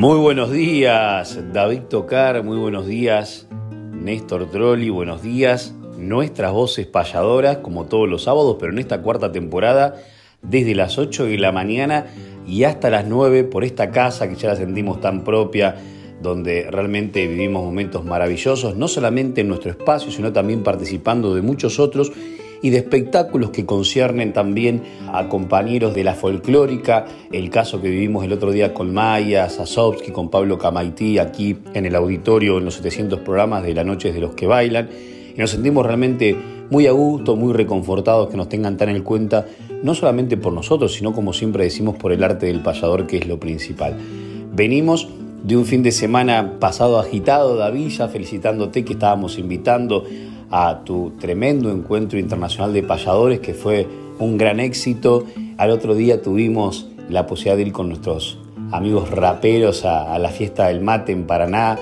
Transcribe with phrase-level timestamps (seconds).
[0.00, 3.46] Muy buenos días, David Tocar, muy buenos días,
[3.92, 5.74] Néstor Trolli, buenos días.
[5.98, 9.96] Nuestras voces payadoras, como todos los sábados, pero en esta cuarta temporada,
[10.40, 12.06] desde las 8 de la mañana
[12.46, 15.76] y hasta las 9 por esta casa que ya la sentimos tan propia,
[16.22, 21.78] donde realmente vivimos momentos maravillosos, no solamente en nuestro espacio, sino también participando de muchos
[21.78, 22.10] otros
[22.62, 28.24] y de espectáculos que conciernen también a compañeros de la folclórica, el caso que vivimos
[28.24, 32.74] el otro día con Maya Sasovsky, con Pablo Camaití, aquí en el auditorio, en los
[32.74, 34.88] 700 programas de La Noche de los que Bailan,
[35.34, 36.36] y nos sentimos realmente
[36.70, 39.46] muy a gusto, muy reconfortados que nos tengan tan en cuenta,
[39.82, 43.26] no solamente por nosotros, sino como siempre decimos, por el arte del payador, que es
[43.26, 43.96] lo principal.
[44.54, 45.08] Venimos
[45.42, 50.04] de un fin de semana pasado agitado, David, ya felicitándote que estábamos invitando
[50.50, 53.86] a tu tremendo encuentro internacional de payadores que fue
[54.18, 55.24] un gran éxito.
[55.56, 58.38] Al otro día tuvimos la posibilidad de ir con nuestros
[58.72, 61.78] amigos raperos a, la fiesta del mate en Paraná.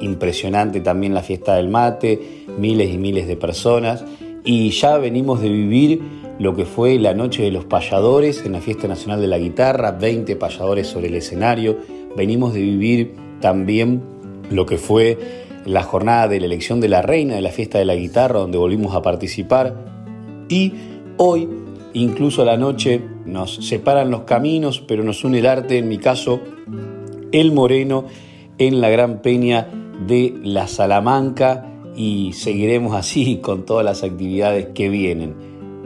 [0.00, 4.04] Impresionante también la fiesta del mate, miles y miles de personas.
[4.44, 6.00] Y ya venimos de vivir
[6.38, 9.92] lo que fue la noche de los payadores en la fiesta nacional de la guitarra,
[9.92, 11.76] 20 payadores sobre el escenario.
[12.16, 14.02] Venimos de vivir también
[14.50, 15.18] lo que fue
[15.70, 18.58] la jornada de la elección de la reina de la fiesta de la guitarra, donde
[18.58, 19.74] volvimos a participar.
[20.48, 20.72] Y
[21.16, 21.48] hoy,
[21.94, 25.98] incluso a la noche, nos separan los caminos, pero nos une el arte, en mi
[25.98, 26.40] caso,
[27.30, 28.06] el moreno,
[28.58, 29.68] en la gran peña
[30.06, 35.34] de la Salamanca, y seguiremos así con todas las actividades que vienen.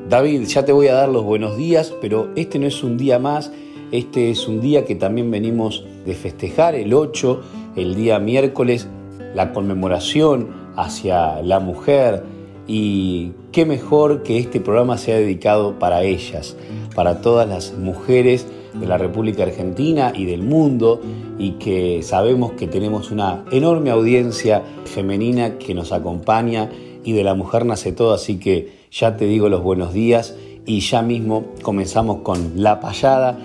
[0.09, 3.19] David, ya te voy a dar los buenos días, pero este no es un día
[3.19, 3.53] más,
[3.91, 7.41] este es un día que también venimos de festejar, el 8,
[7.77, 8.89] el día miércoles,
[9.35, 12.23] la conmemoración hacia la mujer
[12.67, 16.57] y qué mejor que este programa sea dedicado para ellas,
[16.95, 21.01] para todas las mujeres de la República Argentina y del mundo
[21.39, 26.71] y que sabemos que tenemos una enorme audiencia femenina que nos acompaña
[27.05, 30.35] y de la mujer nace todo, así que ya te digo los buenos días
[30.67, 33.39] y ya mismo comenzamos con la payada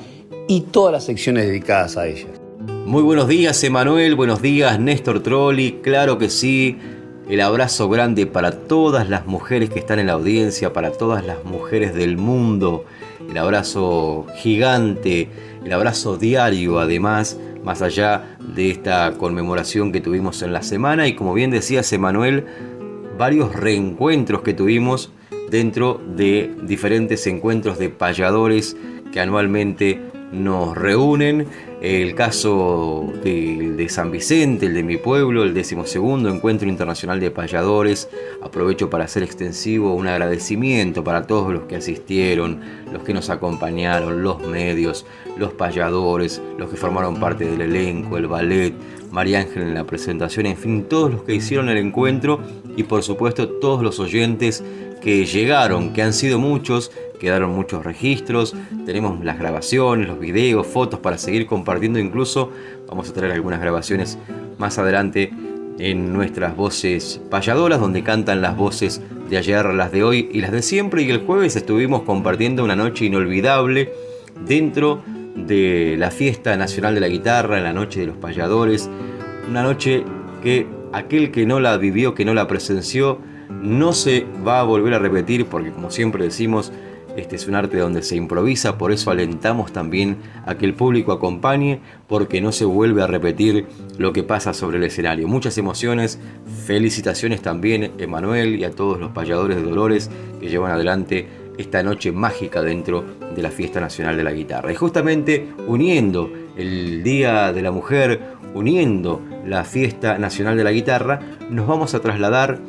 [0.48, 2.39] y todas las secciones dedicadas a ellas.
[2.90, 4.16] Muy buenos días, Emanuel.
[4.16, 5.74] Buenos días, Néstor Trolli.
[5.84, 6.76] Claro que sí.
[7.30, 11.46] El abrazo grande para todas las mujeres que están en la audiencia, para todas las
[11.46, 12.86] mujeres del mundo.
[13.30, 15.30] El abrazo gigante,
[15.64, 21.08] el abrazo diario, además, más allá de esta conmemoración que tuvimos en la semana.
[21.08, 22.46] Y como bien decías, Emanuel,
[23.20, 25.12] varios reencuentros que tuvimos
[25.52, 28.76] dentro de diferentes encuentros de payadores
[29.12, 30.02] que anualmente
[30.32, 31.48] nos reúnen.
[31.82, 38.10] El caso de, San Vicente, el de mi pueblo, el decimosegundo Encuentro Internacional de Payadores.
[38.42, 42.60] Aprovecho para hacer extensivo un agradecimiento para todos los que asistieron,
[42.92, 45.06] los que nos acompañaron, los medios,
[45.38, 48.74] los payadores, los que formaron parte del elenco, el ballet,
[49.12, 52.42] María Ángel en la presentación, en fin, todos los que hicieron el encuentro
[52.76, 54.64] y por supuesto todos los oyentes
[55.02, 61.00] que llegaron, que han sido muchos, quedaron muchos registros, tenemos las grabaciones, los videos, fotos
[61.00, 62.52] para seguir compartiendo incluso.
[62.88, 64.18] Vamos a traer algunas grabaciones
[64.58, 65.32] más adelante
[65.78, 70.52] en nuestras voces payadoras, donde cantan las voces de ayer, las de hoy y las
[70.52, 71.04] de siempre.
[71.04, 73.92] Y el jueves estuvimos compartiendo una noche inolvidable
[74.46, 75.04] dentro
[75.36, 78.90] de la fiesta nacional de la guitarra, en la noche de los payadores.
[79.50, 80.04] Una noche
[80.44, 83.20] que aquel que no la vivió, que no la presenció,
[83.50, 86.72] no se va a volver a repetir porque como siempre decimos,
[87.20, 91.12] este es un arte donde se improvisa, por eso alentamos también a que el público
[91.12, 93.68] acompañe, porque no se vuelve a repetir
[93.98, 95.28] lo que pasa sobre el escenario.
[95.28, 96.20] Muchas emociones,
[96.66, 101.28] felicitaciones también, Emanuel, y a todos los payadores de Dolores que llevan adelante
[101.58, 103.04] esta noche mágica dentro
[103.36, 104.72] de la Fiesta Nacional de la Guitarra.
[104.72, 108.22] Y justamente uniendo el Día de la Mujer,
[108.54, 111.20] uniendo la Fiesta Nacional de la Guitarra,
[111.50, 112.60] nos vamos a trasladar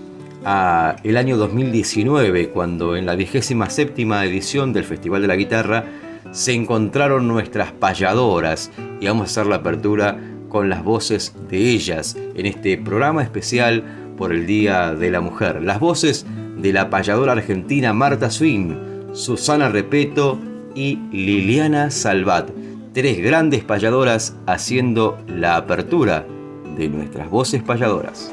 [0.45, 5.85] a el año 2019, cuando en la vigésima séptima edición del Festival de la Guitarra
[6.33, 8.71] se encontraron nuestras payadoras
[9.01, 13.85] y vamos a hacer la apertura con las voces de ellas en este programa especial
[14.17, 15.63] por el Día de la Mujer.
[15.63, 16.27] Las voces
[16.59, 18.75] de la payadora argentina Marta Swing,
[19.13, 20.39] Susana Repeto
[20.75, 22.51] y Liliana Salvat.
[22.93, 26.27] Tres grandes payadoras haciendo la apertura
[26.77, 28.33] de nuestras voces payadoras.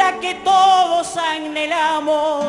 [0.00, 2.46] la que todos anhelamos,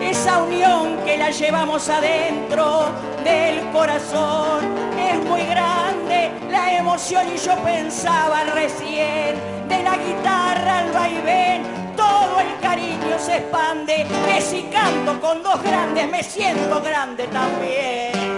[0.00, 2.86] esa unión que la llevamos adentro
[3.24, 4.60] del corazón.
[4.96, 9.34] Es muy grande la emoción y yo pensaba recién,
[9.68, 11.62] de la guitarra al vaivén,
[11.96, 18.33] todo el cariño se expande, que si canto con dos grandes me siento grande también.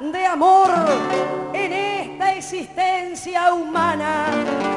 [0.00, 0.70] de amor
[1.52, 4.26] en esta existencia humana,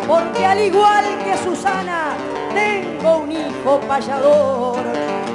[0.07, 2.13] porque al igual que Susana,
[2.53, 4.79] tengo un hijo payador.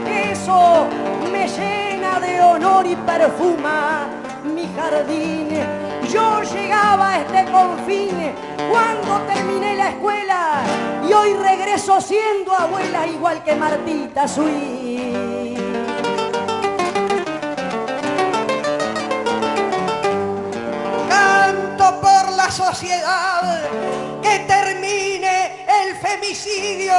[0.09, 0.87] Eso
[1.31, 4.09] me llena de honor y perfuma
[4.44, 5.49] mi jardín.
[6.11, 8.33] Yo llegaba a este confín
[8.71, 10.62] cuando terminé la escuela
[11.09, 15.36] y hoy regreso siendo abuela igual que Martita Suí.
[22.56, 23.60] Sociedad,
[24.22, 26.94] que termine el femicidio,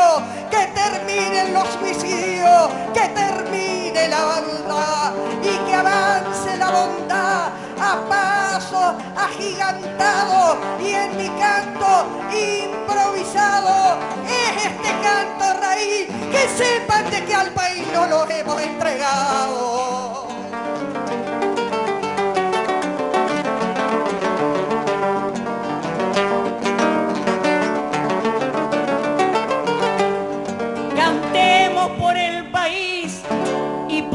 [0.52, 7.50] que termine los suicidios, que termine la bondad y que avance la bondad
[7.82, 13.98] a paso agigantado y en mi canto improvisado
[14.28, 19.87] es este canto raíz que sepan de que al país no lo hemos entregado.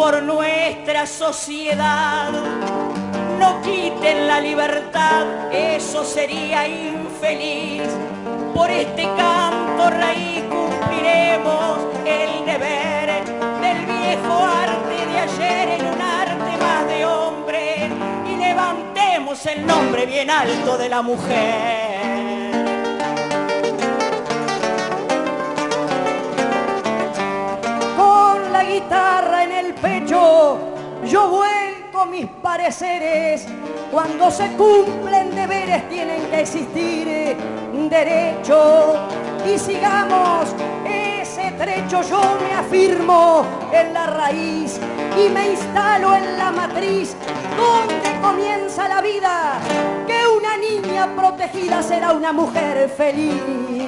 [0.03, 2.33] Por nuestra sociedad
[3.39, 7.89] no quiten la libertad, eso sería infeliz.
[8.53, 13.25] Por este canto raíz cumpliremos el deber
[13.61, 17.89] del viejo arte de ayer en un arte más de hombre
[18.27, 22.53] y levantemos el nombre bien alto de la mujer.
[27.97, 29.32] Con la guitarra
[29.83, 30.59] pecho,
[31.05, 33.47] yo vuelvo mis pareceres.
[33.91, 37.37] Cuando se cumplen deberes tienen que existir
[37.93, 38.95] derecho.
[39.45, 40.55] Y sigamos
[40.87, 44.81] ese trecho, yo me afirmo en la raíz
[45.19, 47.15] y me instalo en la matriz
[47.57, 49.59] donde comienza la vida,
[50.07, 53.82] que una niña protegida será una mujer feliz.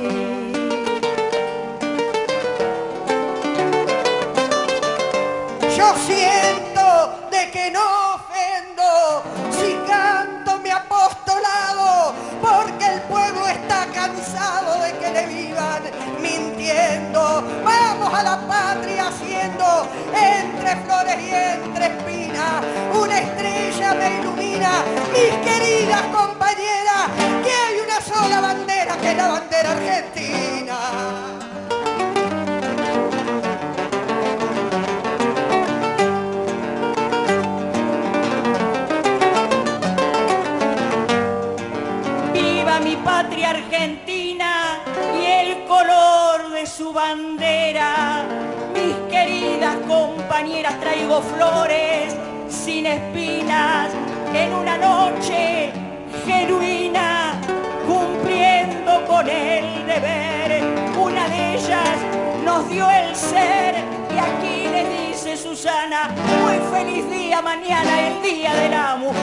[5.84, 14.80] Yo siento de que no ofendo si canto mi apostolado, porque el pueblo está cansado
[14.80, 15.82] de que le vivan
[16.22, 17.44] mintiendo.
[17.62, 22.64] Vamos a la patria haciendo entre flores y entre espinas.
[22.98, 27.10] Una estrella me ilumina, mis queridas compañeras,
[27.44, 30.53] que hay una sola bandera, que es la bandera argentina.
[50.34, 52.16] Compañeras, traigo flores
[52.48, 53.90] sin espinas
[54.34, 55.70] en una noche
[56.26, 57.40] genuina,
[57.86, 60.60] cumpliendo con el deber.
[61.00, 61.98] Una de ellas
[62.44, 63.76] nos dio el ser
[64.12, 66.10] y aquí le dice Susana,
[66.42, 69.14] muy feliz día mañana, el día de la mujer.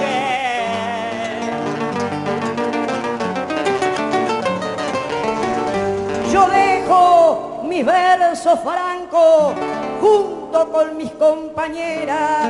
[6.32, 9.56] Yo dejo mis versos francos
[10.00, 12.50] junto con mis compañeras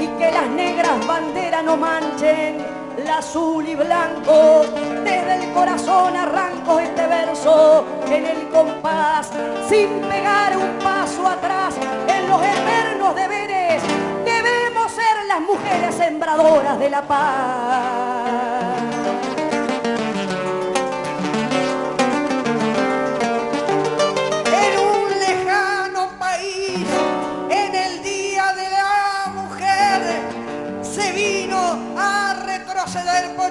[0.00, 2.64] y que las negras banderas no manchen
[2.96, 4.64] el azul y blanco.
[5.04, 9.30] Desde el corazón arranco este verso en el compás,
[9.68, 11.74] sin pegar un paso atrás
[12.08, 13.82] en los eternos deberes.
[14.24, 18.61] Debemos ser las mujeres sembradoras de la paz.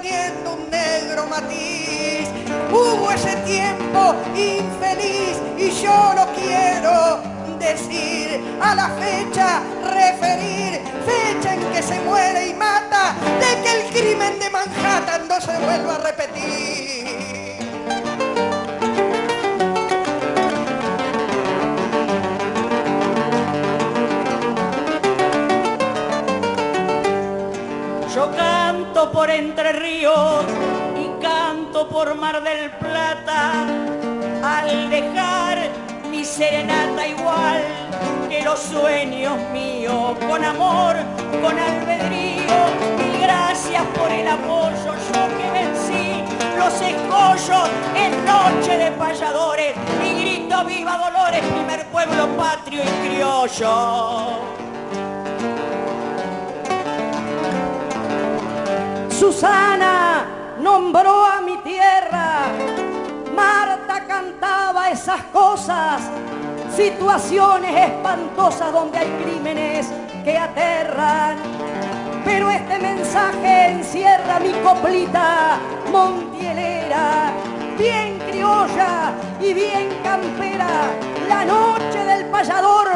[0.03, 2.27] Un negro matiz.
[2.71, 7.21] Hubo ese tiempo infeliz y yo lo quiero
[7.59, 13.93] decir a la fecha, referir, fecha en que se muere y mata, de que el
[13.93, 17.00] crimen de Manhattan no se vuelva a repetir.
[32.03, 33.63] Por Mar del Plata
[34.43, 35.69] al dejar
[36.09, 37.61] mi serenata igual
[38.27, 40.95] que los sueños míos con amor,
[41.43, 42.59] con albedrío
[43.05, 46.23] y gracias por el apoyo yo que vencí
[46.57, 54.39] los escollos en noche de payadores y grito viva Dolores, primer pueblo patrio y criollo.
[59.19, 60.25] Susana
[60.61, 61.30] nombró
[64.91, 66.01] esas cosas,
[66.75, 69.87] situaciones espantosas donde hay crímenes
[70.25, 71.37] que aterran.
[72.25, 75.57] Pero este mensaje encierra mi coplita
[75.91, 77.31] montielera,
[77.77, 80.67] bien criolla y bien campera,
[81.27, 82.89] la noche del payador,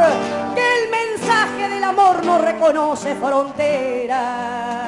[0.53, 4.84] que el mensaje del amor no reconoce frontera.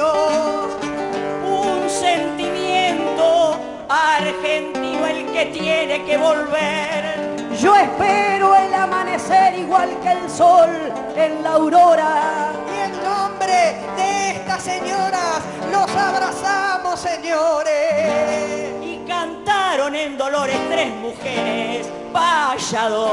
[0.00, 3.56] Un sentimiento
[3.88, 7.50] argentino el que tiene que volver.
[7.60, 10.70] Yo espero el amanecer igual que el sol
[11.16, 12.52] en la aurora.
[12.74, 18.72] Y en nombre de estas señoras los abrazamos, señores.
[18.82, 23.12] Y cantaron en Dolores tres mujeres payadoras.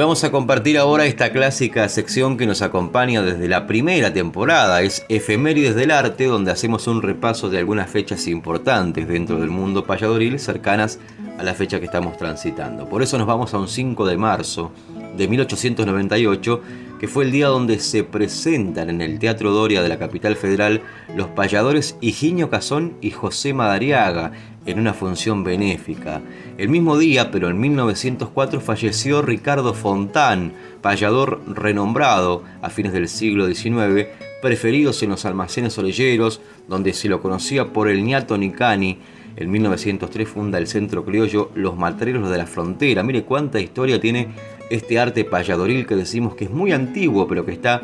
[0.00, 4.80] Vamos a compartir ahora esta clásica sección que nos acompaña desde la primera temporada.
[4.80, 9.84] Es Efemérides del Arte, donde hacemos un repaso de algunas fechas importantes dentro del mundo
[9.84, 10.98] payadoril cercanas
[11.38, 12.88] a la fecha que estamos transitando.
[12.88, 14.72] Por eso nos vamos a un 5 de marzo
[15.20, 16.62] de 1898,
[16.98, 20.80] que fue el día donde se presentan en el Teatro Doria de la capital federal
[21.14, 24.32] los payadores Higinio Cazón y José Madariaga
[24.64, 26.22] en una función benéfica.
[26.56, 33.46] El mismo día, pero en 1904, falleció Ricardo Fontán, payador renombrado a fines del siglo
[33.46, 34.06] XIX,
[34.40, 38.98] preferidos en los almacenes orelleros, donde se lo conocía por el ñato Nicani.
[39.36, 43.02] En 1903 funda el centro criollo Los Matreros de la Frontera.
[43.02, 44.28] Mire cuánta historia tiene
[44.70, 47.82] este arte payadoril que decimos que es muy antiguo, pero que está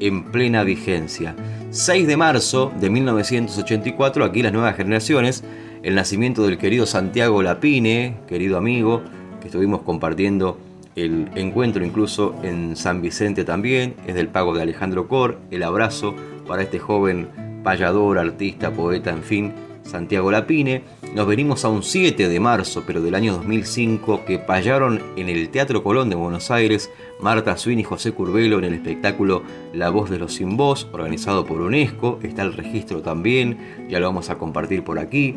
[0.00, 1.34] en plena vigencia.
[1.70, 5.44] 6 de marzo de 1984, aquí las nuevas generaciones,
[5.82, 9.02] el nacimiento del querido Santiago Lapine, querido amigo,
[9.40, 10.58] que estuvimos compartiendo
[10.96, 16.14] el encuentro incluso en San Vicente también, es del pago de Alejandro Cor, el abrazo
[16.46, 17.28] para este joven
[17.62, 19.52] payador, artista, poeta, en fin,
[19.84, 20.82] Santiago Lapine.
[21.14, 25.48] Nos venimos a un 7 de marzo, pero del año 2005, que payaron en el
[25.50, 30.10] Teatro Colón de Buenos Aires Marta Swin y José Curvelo en el espectáculo La Voz
[30.10, 32.18] de los Sin Voz, organizado por UNESCO.
[32.22, 35.36] Está el registro también, ya lo vamos a compartir por aquí.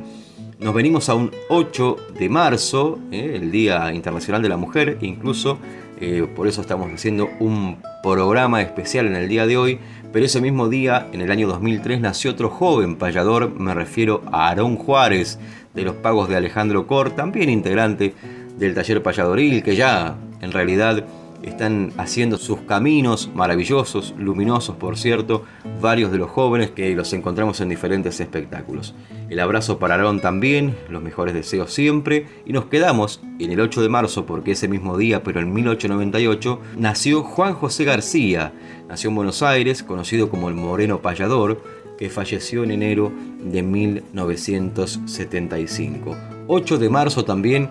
[0.60, 5.60] Nos venimos a un 8 de marzo, eh, el Día Internacional de la Mujer, incluso
[6.00, 9.80] eh, por eso estamos haciendo un programa especial en el día de hoy,
[10.12, 14.48] pero ese mismo día, en el año 2003, nació otro joven payador, me refiero a
[14.48, 15.40] Aarón Juárez,
[15.74, 18.14] de los pagos de Alejandro Cor, también integrante
[18.58, 21.04] del taller payadoril, que ya en realidad
[21.44, 25.44] están haciendo sus caminos maravillosos, luminosos por cierto,
[25.82, 28.94] varios de los jóvenes que los encontramos en diferentes espectáculos.
[29.30, 33.82] El abrazo para Aarón también, los mejores deseos siempre, y nos quedamos en el 8
[33.82, 38.54] de marzo porque ese mismo día, pero en 1898, nació Juan José García,
[38.88, 41.62] nació en Buenos Aires, conocido como el Moreno Payador,
[41.98, 43.12] que falleció en enero
[43.44, 46.16] de 1975.
[46.48, 47.70] 8 de marzo también,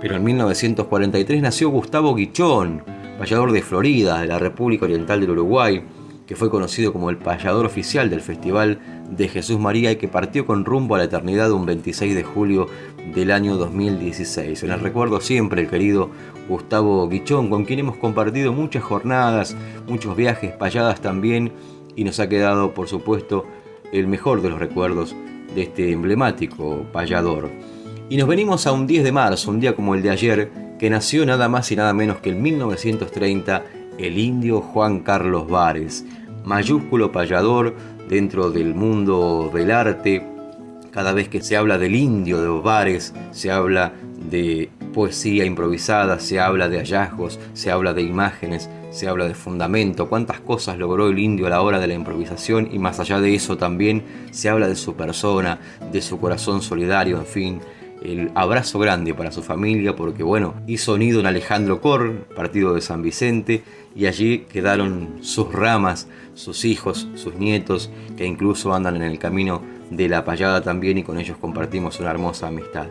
[0.00, 2.84] pero en 1943 nació Gustavo Guichón,
[3.22, 5.80] payador de Florida, de la República Oriental del Uruguay,
[6.26, 10.44] que fue conocido como el payador oficial del Festival de Jesús María y que partió
[10.44, 12.66] con rumbo a la eternidad un 26 de julio
[13.14, 14.64] del año 2016.
[14.64, 16.10] En el recuerdo siempre el querido
[16.48, 19.56] Gustavo Guichón, con quien hemos compartido muchas jornadas,
[19.86, 21.52] muchos viajes, payadas también,
[21.94, 23.46] y nos ha quedado, por supuesto,
[23.92, 25.14] el mejor de los recuerdos
[25.54, 27.50] de este emblemático payador.
[28.08, 30.50] Y nos venimos a un 10 de marzo, un día como el de ayer,
[30.82, 33.62] que nació nada más y nada menos que en 1930
[33.98, 36.04] el indio Juan Carlos Vares,
[36.44, 37.76] mayúsculo payador
[38.08, 40.26] dentro del mundo del arte.
[40.90, 43.92] Cada vez que se habla del indio de Vares, se habla
[44.28, 50.08] de poesía improvisada, se habla de hallazgos, se habla de imágenes, se habla de fundamento,
[50.08, 53.36] cuántas cosas logró el indio a la hora de la improvisación y más allá de
[53.36, 55.60] eso también se habla de su persona,
[55.92, 57.60] de su corazón solidario, en fin
[58.04, 62.80] el abrazo grande para su familia porque bueno, hizo nido en Alejandro Cor, partido de
[62.80, 63.62] San Vicente,
[63.94, 69.62] y allí quedaron sus ramas, sus hijos, sus nietos, que incluso andan en el camino
[69.90, 72.86] de la payada también y con ellos compartimos una hermosa amistad.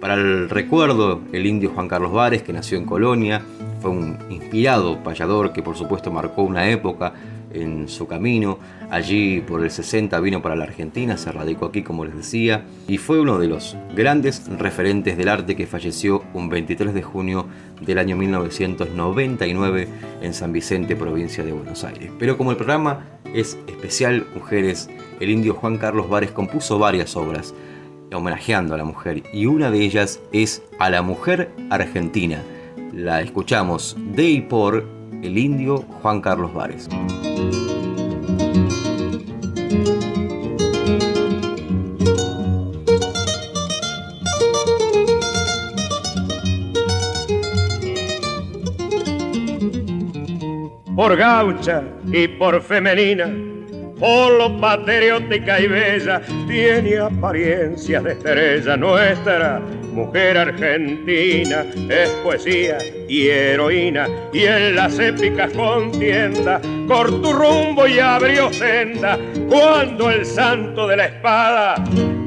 [0.00, 3.42] Para el recuerdo, el indio Juan Carlos Vares, que nació en Colonia,
[3.80, 7.14] fue un inspirado payador que por supuesto marcó una época,
[7.54, 8.58] en su camino.
[8.90, 12.98] Allí por el 60 vino para la Argentina, se radicó aquí como les decía, y
[12.98, 17.46] fue uno de los grandes referentes del arte que falleció un 23 de junio
[17.80, 19.88] del año 1999
[20.20, 22.10] en San Vicente, provincia de Buenos Aires.
[22.18, 24.90] Pero como el programa es especial Mujeres,
[25.20, 27.54] el indio Juan Carlos Vares compuso varias obras
[28.12, 32.42] homenajeando a la mujer y una de ellas es A la Mujer Argentina.
[32.92, 34.84] La escuchamos de y por
[35.24, 36.88] el indio Juan Carlos Vares.
[50.94, 51.82] Por gaucha
[52.12, 53.26] y por femenina,
[53.98, 59.60] por lo patriótica y bella, tiene apariencia de estrella nuestra
[59.94, 62.76] mujer argentina, es poesía
[63.08, 70.88] y heroína, y en las épicas contienda cortó rumbo y abrió senda, cuando el santo
[70.88, 71.76] de la espada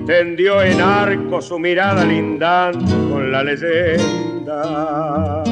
[0.05, 5.43] tendió en arco su mirada lindando con la leyenda.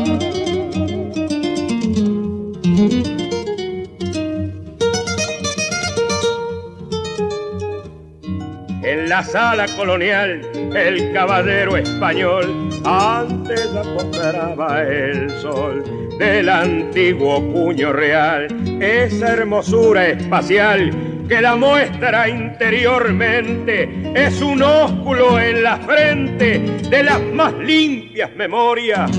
[9.15, 10.41] La sala colonial,
[10.75, 12.69] el caballero español.
[12.83, 15.85] Antes apostraba el sol
[16.19, 18.47] del antiguo puño real,
[18.81, 20.91] esa hermosura espacial
[21.29, 29.09] que la muestra interiormente es un ósculo en la frente de las más limpias memorias.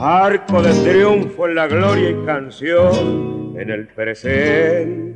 [0.00, 5.06] Arco de triunfo en la gloria y canción en el presente.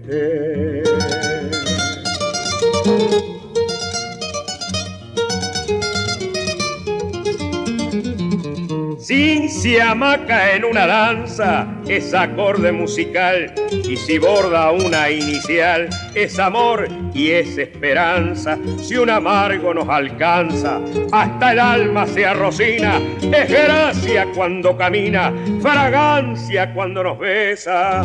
[9.21, 16.39] Si se amaca en una danza, es acorde musical, y si borda una inicial, es
[16.39, 18.57] amor y es esperanza.
[18.81, 20.81] Si un amargo nos alcanza,
[21.13, 25.31] hasta el alma se arrocina, es gracia cuando camina,
[25.61, 28.03] fragancia cuando nos besa.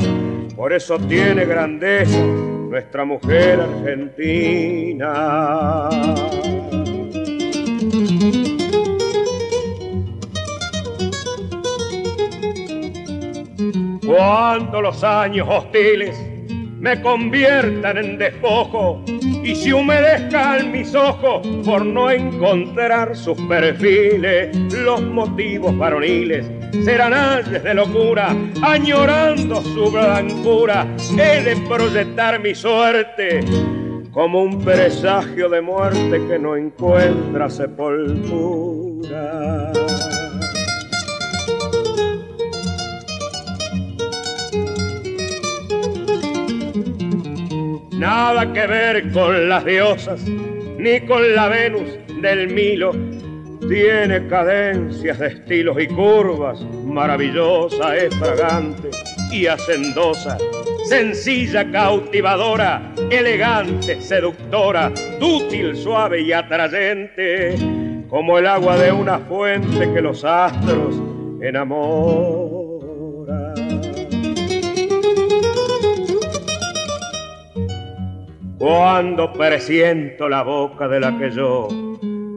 [0.53, 5.07] Por eso tiene grandeza nuestra mujer argentina.
[14.05, 16.15] Cuando los años hostiles
[16.79, 19.03] me conviertan en despojo
[19.43, 26.45] y se humedezcan mis ojos por no encontrar sus perfiles, los motivos varoniles
[26.83, 30.85] serán ayes de locura, añorando su blancura,
[31.17, 33.39] he de proyectar mi suerte
[34.11, 39.71] como un presagio de muerte que no encuentra sepultura.
[48.35, 52.91] Nada que ver con las diosas, ni con la Venus del Milo.
[53.69, 58.89] Tiene cadencias de estilos y curvas, maravillosa, es fragante
[59.31, 60.37] y hacendosa,
[60.83, 67.55] sencilla, cautivadora, elegante, seductora, dútil, suave y atrayente,
[68.09, 70.93] como el agua de una fuente que los astros
[71.41, 72.54] enamoran.
[78.65, 81.67] Cuando presiento la boca de la que yo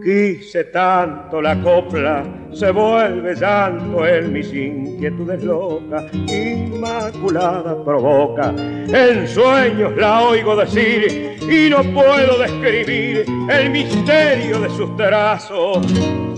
[0.04, 8.50] quise tanto la copla, se vuelve llanto en mis inquietudes locas, inmaculada provoca.
[8.58, 15.78] En sueños la oigo decir y no puedo describir el misterio de sus trazos.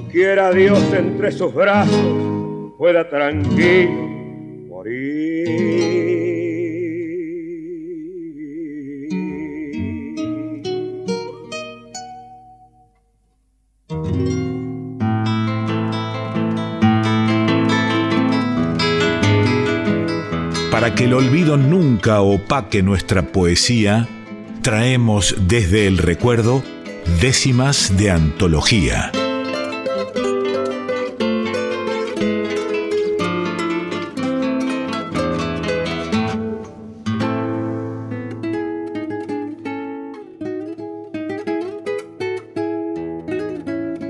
[0.09, 3.91] Quiera Dios entre sus brazos pueda tranquilo
[4.69, 5.60] morir.
[20.81, 24.09] Para que el olvido nunca opaque nuestra poesía,
[24.63, 26.63] traemos desde el recuerdo
[27.21, 29.13] décimas de antología.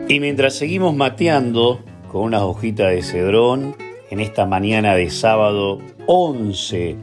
[0.07, 1.81] Y mientras seguimos mateando
[2.13, 6.97] con unas hojitas de cedrón, en esta mañana de sábado 11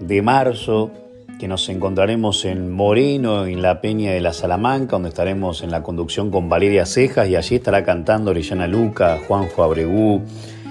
[0.00, 0.92] de marzo,
[1.40, 5.82] que nos encontraremos en Moreno, en la Peña de la Salamanca, donde estaremos en la
[5.82, 10.22] conducción con Valeria Cejas y allí estará cantando Orellana Luca, Juanjo Abregú,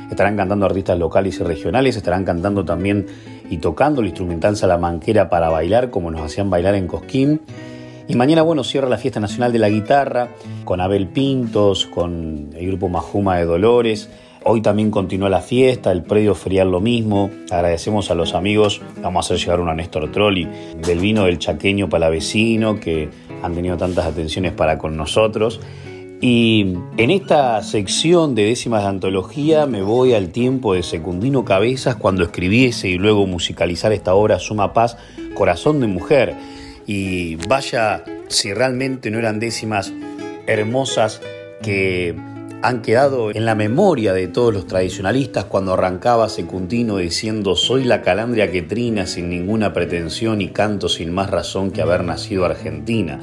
[0.09, 3.05] estarán cantando artistas locales y regionales, estarán cantando también
[3.49, 7.41] y tocando el instrumental salamanquera para bailar, como nos hacían bailar en Cosquín.
[8.07, 10.29] Y mañana, bueno, cierra la Fiesta Nacional de la Guitarra
[10.63, 14.09] con Abel Pintos, con el grupo Majuma de Dolores,
[14.47, 17.31] Hoy también continúa la fiesta, el predio ferial lo mismo.
[17.49, 20.47] Agradecemos a los amigos, vamos a hacer llegar una Néstor Trolli
[20.85, 23.09] del vino del chaqueño palavecino que
[23.41, 25.61] han tenido tantas atenciones para con nosotros.
[26.21, 31.95] Y en esta sección de décimas de antología me voy al tiempo de Secundino Cabezas
[31.95, 34.95] cuando escribiese y luego musicalizar esta obra Suma Paz,
[35.33, 36.35] Corazón de Mujer.
[36.85, 39.91] Y vaya si realmente no eran décimas
[40.45, 41.19] hermosas
[41.63, 42.13] que
[42.61, 48.01] han quedado en la memoria de todos los tradicionalistas cuando arrancaba Secundino diciendo soy la
[48.01, 53.19] calandria que trina sin ninguna pretensión y canto sin más razón que haber nacido argentina.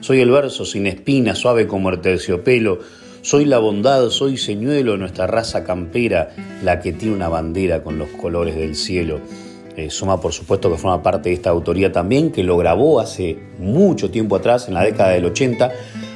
[0.00, 2.78] Soy el verso sin espina, suave como el terciopelo,
[3.20, 6.30] soy la bondad, soy señuelo, nuestra raza campera,
[6.62, 9.20] la que tiene una bandera con los colores del cielo.
[9.76, 13.38] Eh, Suma, por supuesto, que forma parte de esta autoría también, que lo grabó hace
[13.58, 15.72] mucho tiempo atrás, en la década del 80,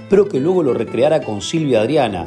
[0.08, 2.26] pero que luego lo recreara con Silvia Adriana,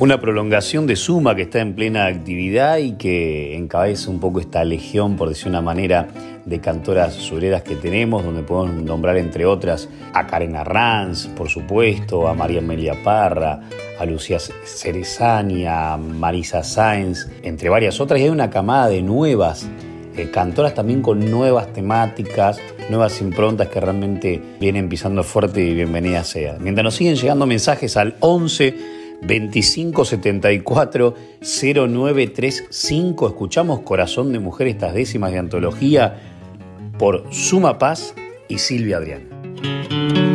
[0.00, 4.64] una prolongación de Suma que está en plena actividad y que encabeza un poco esta
[4.64, 6.08] legión, por decir una manera,
[6.46, 12.28] de cantoras sureras que tenemos, donde podemos nombrar entre otras a Karen Arranz, por supuesto,
[12.28, 13.60] a María Amelia Parra,
[13.98, 19.68] a Lucía Cerezani, a Marisa Sáenz, entre varias otras, y hay una camada de nuevas
[20.16, 22.58] eh, cantoras también con nuevas temáticas,
[22.88, 26.56] nuevas improntas que realmente vienen pisando fuerte y bienvenida sea.
[26.58, 33.28] Mientras nos siguen llegando mensajes al 11 2574 0935.
[33.28, 36.20] Escuchamos Corazón de Mujer, estas décimas de antología
[36.98, 38.14] por Suma Paz
[38.48, 40.29] y Silvia Adrián.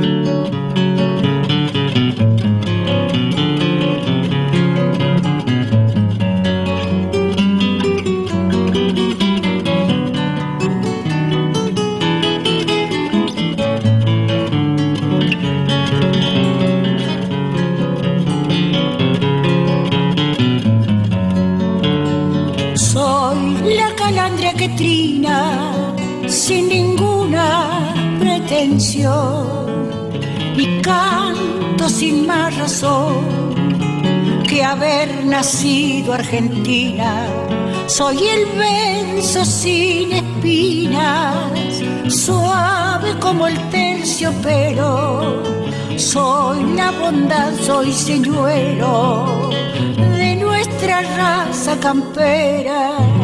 [26.48, 29.48] Sin ninguna pretensión
[30.56, 33.16] y canto sin más razón
[34.48, 37.26] que haber nacido argentina.
[37.88, 45.42] Soy el verso sin espinas, suave como el terciopelo.
[45.98, 49.50] Soy la bondad, soy señuelo
[50.16, 53.15] de nuestra raza campera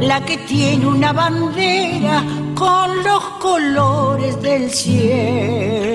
[0.00, 5.90] la que tiene una bandera con los colores del cielo.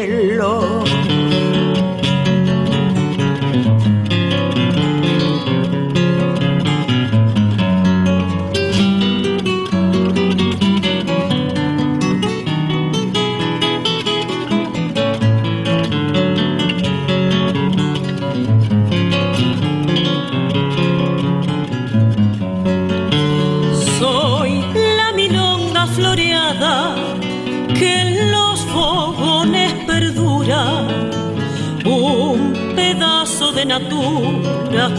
[33.66, 34.90] Natura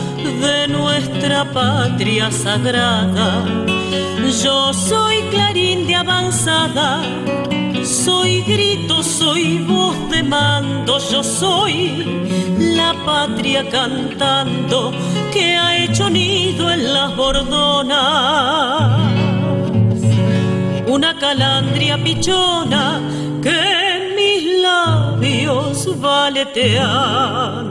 [0.40, 3.44] de nuestra patria sagrada.
[4.42, 7.02] Yo soy clarín de avanzada,
[7.85, 12.04] soy grito, soy voz de mando, yo soy
[12.59, 14.92] la patria cantando
[15.32, 19.15] que ha hecho nido en las bordonas.
[20.96, 23.02] Una calandria pichona
[23.42, 27.66] que mis labios valetean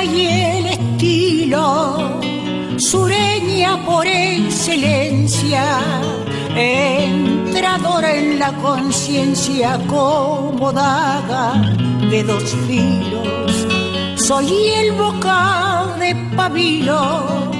[0.00, 1.98] y el estilo
[2.76, 5.78] sureña por excelencia,
[6.56, 11.52] entradora en la conciencia como daga
[12.10, 13.66] de dos filos.
[14.16, 17.50] Soy el bocal de pabilo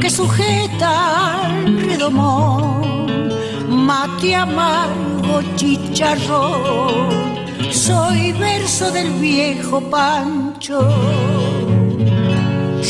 [0.00, 3.28] que sujeta al redomón,
[3.68, 7.30] mate amargo chicharrón.
[7.70, 10.80] Soy verso del viejo Pancho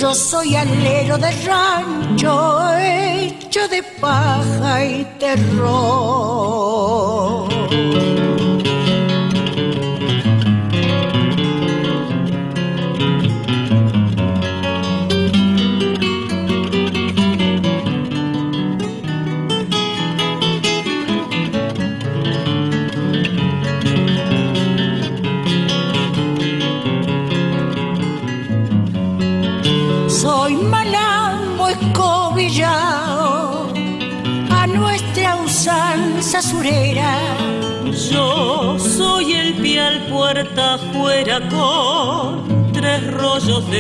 [0.01, 6.61] yo soy alero de rancho, hecho de paja y terror.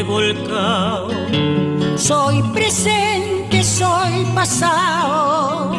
[0.02, 1.98] Volcán.
[1.98, 5.72] Soy presente, soy pasado,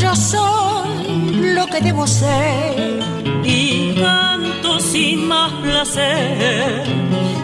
[0.00, 3.00] yo soy lo que debo ser.
[3.44, 6.84] Y canto sin más placer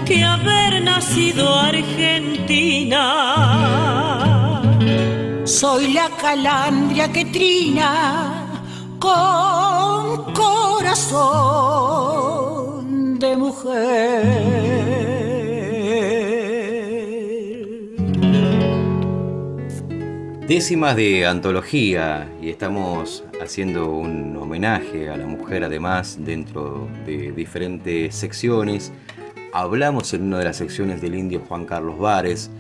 [0.05, 3.33] que haber nacido argentina
[5.63, 8.61] soy la calandria que trina
[8.99, 11.19] con corazón
[13.19, 14.52] de mujer.
[20.55, 28.15] Décimas de antología y estamos haciendo un homenaje a la mujer además dentro de diferentes
[28.15, 28.93] secciones.
[29.55, 32.51] Hablamos en una de las secciones del indio Juan Carlos Vares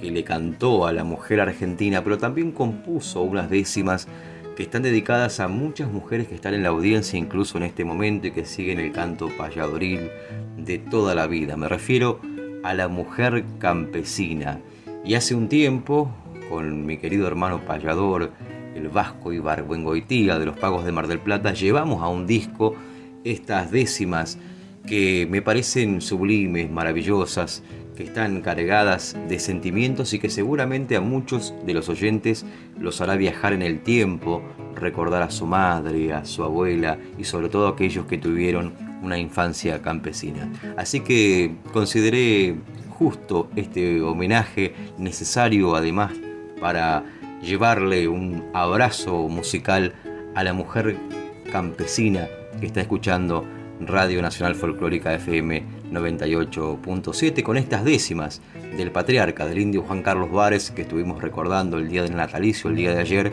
[0.00, 4.08] que le cantó a la mujer argentina, pero también compuso unas décimas
[4.56, 8.28] que están dedicadas a muchas mujeres que están en la audiencia incluso en este momento
[8.28, 10.08] y que siguen el canto payadoril
[10.56, 11.58] de toda la vida.
[11.58, 12.18] Me refiero
[12.62, 14.58] a la mujer campesina.
[15.04, 16.14] Y hace un tiempo,
[16.52, 18.30] con mi querido hermano payador
[18.74, 22.74] el Vasco Ibargüengoitía de los Pagos de Mar del Plata, llevamos a un disco
[23.24, 24.36] estas décimas
[24.86, 27.62] que me parecen sublimes, maravillosas,
[27.96, 32.44] que están cargadas de sentimientos y que seguramente a muchos de los oyentes
[32.78, 34.42] los hará viajar en el tiempo,
[34.74, 39.16] recordar a su madre, a su abuela y sobre todo a aquellos que tuvieron una
[39.16, 40.52] infancia campesina.
[40.76, 42.56] Así que consideré
[42.90, 46.12] justo este homenaje necesario además
[46.62, 47.02] para
[47.42, 49.94] llevarle un abrazo musical
[50.36, 50.96] a la mujer
[51.50, 52.28] campesina
[52.60, 53.44] que está escuchando
[53.80, 58.40] Radio Nacional Folclórica FM 98.7 con estas décimas
[58.76, 62.76] del patriarca del indio Juan Carlos Vares que estuvimos recordando el día del natalicio, el
[62.76, 63.32] día de ayer,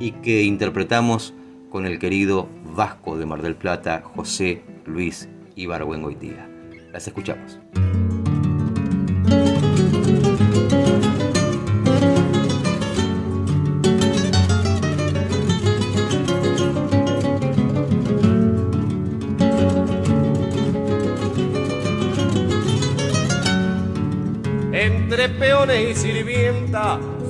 [0.00, 1.34] y que interpretamos
[1.68, 6.48] con el querido Vasco de Mar del Plata, José Luis Ibargüengoitía.
[6.90, 7.58] Las escuchamos.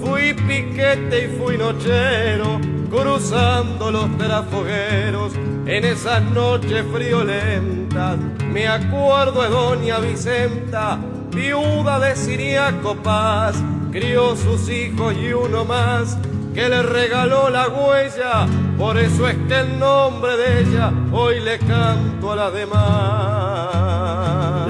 [0.01, 5.33] fui piquete y fui nochero, cruzando los terafogueros
[5.67, 8.19] en esas noches friolentas.
[8.53, 10.99] Me acuerdo de doña Vicenta,
[11.31, 13.57] viuda de Siriaco Paz,
[13.91, 16.19] crió sus hijos y uno más
[16.55, 21.59] que le regaló la huella, por eso es que el nombre de ella hoy le
[21.59, 23.73] canto a las demás.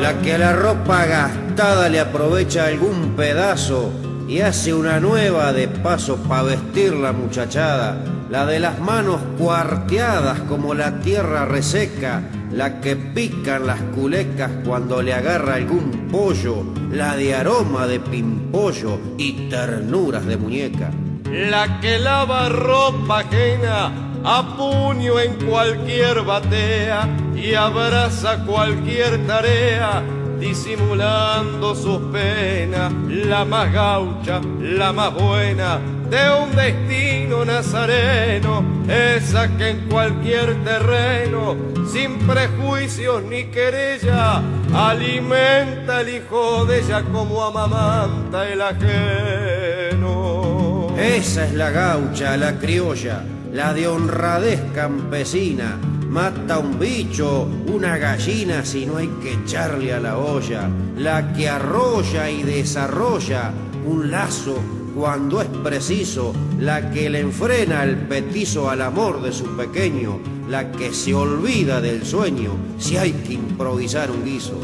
[0.01, 3.91] La que a la ropa gastada le aprovecha algún pedazo
[4.33, 8.03] y hace una nueva de paso para vestir la muchachada.
[8.31, 15.03] La de las manos cuarteadas como la tierra reseca, la que pican las culecas cuando
[15.03, 20.91] le agarra algún pollo, la de aroma de pimpollo y ternuras de muñeca.
[21.31, 23.93] La que lava ropa ajena
[24.25, 30.03] a puño en cualquier batea y abraza cualquier tarea
[30.43, 35.79] disimulando sus penas, la más gaucha, la más buena
[36.11, 41.57] de un destino nazareno, esa que en cualquier terreno,
[41.91, 44.43] sin prejuicios ni querella,
[44.75, 50.03] alimenta el hijo de ella como amamanta el ajeno.
[50.99, 55.92] Esa es la gaucha, la criolla, la de honradez campesina.
[56.13, 60.69] Mata un bicho, una gallina si no hay que echarle a la olla.
[60.99, 63.51] La que arrolla y desarrolla
[63.87, 64.57] un lazo
[64.95, 66.35] cuando es preciso.
[66.61, 70.19] La que le enfrena el petizo al amor de su pequeño.
[70.51, 74.61] La que se olvida del sueño si hay que improvisar un guiso.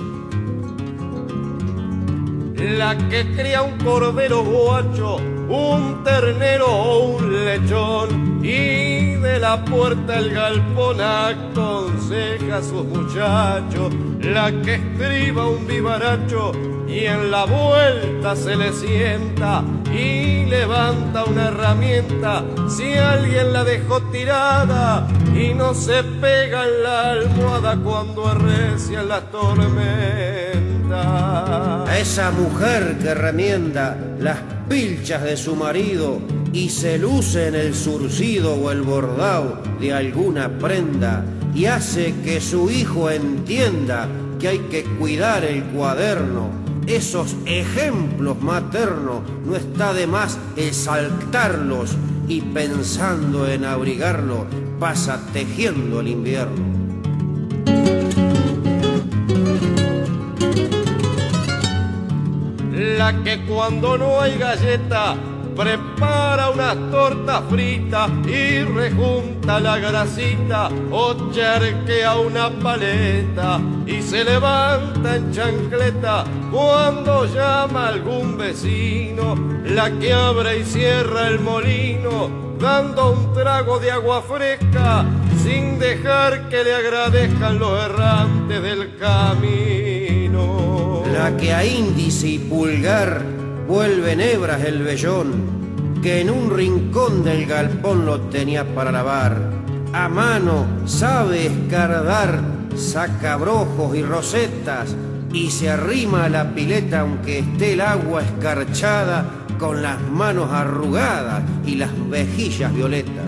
[2.76, 10.18] La que cría un cordero guacho, un ternero o un lechón y de la puerta
[10.18, 13.92] el galpón aconseja a sus muchachos.
[14.20, 16.52] La que estriba un vivaracho
[16.86, 24.00] y en la vuelta se le sienta y levanta una herramienta si alguien la dejó
[24.10, 30.58] tirada y no se pega en la almohada cuando arrecia la tormenta.
[31.84, 36.20] A esa mujer que remienda las pilchas de su marido
[36.52, 42.40] y se luce en el surcido o el bordado de alguna prenda y hace que
[42.40, 44.08] su hijo entienda
[44.38, 46.50] que hay que cuidar el cuaderno.
[46.86, 51.96] Esos ejemplos maternos no está de más exaltarlos
[52.28, 54.46] y pensando en abrigarlo
[54.78, 56.78] pasa tejiendo el invierno.
[62.96, 65.16] La que cuando no hay galleta
[65.58, 75.16] prepara unas tortas fritas y rejunta la grasita o charquea una paleta y se levanta
[75.16, 83.34] en chancleta cuando llama algún vecino, la que abre y cierra el molino dando un
[83.34, 85.04] trago de agua fresca
[85.42, 90.28] sin dejar que le agradezcan los errantes del camino.
[91.12, 93.37] La que a índice y pulgar
[93.68, 99.36] vuelven hebras el vellón, que en un rincón del galpón lo tenía para lavar.
[99.92, 102.40] A mano sabe escardar
[102.74, 104.96] sacabrojos y rosetas
[105.34, 109.26] y se arrima a la pileta aunque esté el agua escarchada
[109.58, 113.26] con las manos arrugadas y las vejillas violetas.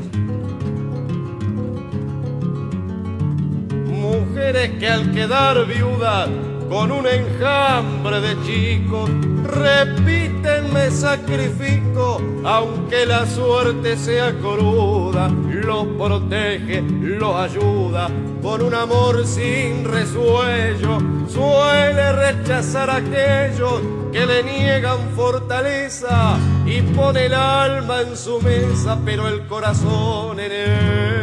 [3.86, 6.30] Mujeres que al quedar viudas
[6.70, 9.10] con un enjambre de chicos.
[9.42, 18.08] Repiten, me sacrifico, aunque la suerte sea cruda, los protege, los ayuda,
[18.40, 20.98] con un amor sin resuello,
[21.28, 28.96] suele rechazar a aquellos que le niegan fortaleza y pone el alma en su mesa,
[29.04, 31.19] pero el corazón en ello.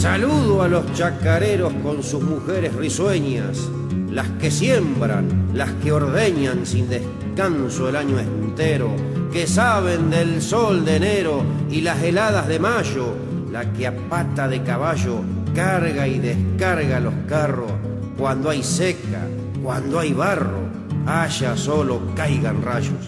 [0.00, 3.68] Saludo a los chacareros con sus mujeres risueñas,
[4.10, 8.96] las que siembran, las que ordeñan sin descanso el año entero,
[9.30, 13.14] que saben del sol de enero y las heladas de mayo,
[13.52, 15.20] la que a pata de caballo
[15.54, 17.70] carga y descarga los carros
[18.16, 19.28] cuando hay seca,
[19.62, 20.62] cuando hay barro,
[21.04, 23.06] haya solo caigan rayos.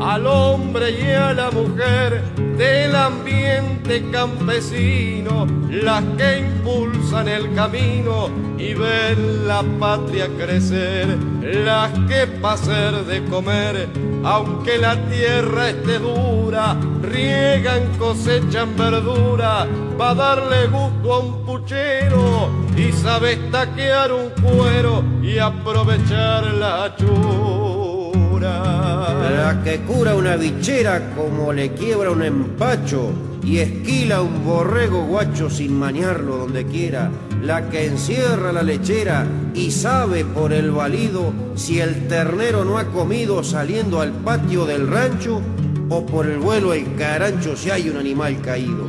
[0.00, 2.22] Al hombre y a la mujer
[2.56, 12.26] del ambiente campesino, las que impulsan el camino y ven la patria crecer, las que
[12.42, 13.88] hacer de comer,
[14.24, 19.66] aunque la tierra esté dura, riegan, cosechan verdura,
[19.98, 28.79] para darle gusto a un puchero y sabe taquear un cuero y aprovechar la chura.
[29.00, 35.48] La que cura una bichera como le quiebra un empacho y esquila un borrego guacho
[35.48, 37.10] sin mañarlo donde quiera.
[37.42, 42.84] La que encierra la lechera y sabe por el valido si el ternero no ha
[42.84, 45.40] comido saliendo al patio del rancho
[45.88, 48.86] o por el vuelo el carancho si hay un animal caído.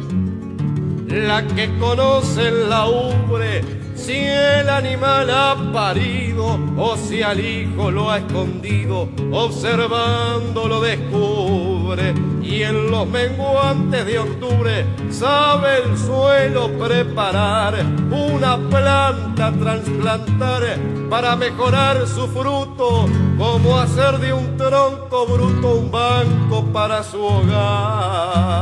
[1.11, 8.09] La que conoce la ubre si el animal ha parido o si al hijo lo
[8.09, 12.15] ha escondido, observando lo descubre.
[12.41, 20.77] Y en los menguantes de octubre sabe el suelo preparar una planta trasplantar
[21.09, 23.05] para mejorar su fruto,
[23.37, 28.61] como hacer de un tronco bruto un banco para su hogar.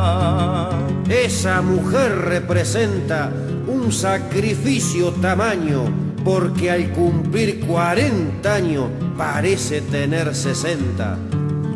[1.09, 3.31] Esa mujer representa
[3.65, 5.85] un sacrificio tamaño,
[6.23, 8.85] porque al cumplir 40 años
[9.17, 11.17] parece tener 60.